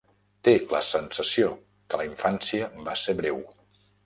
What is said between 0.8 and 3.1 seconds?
sensació que la infància va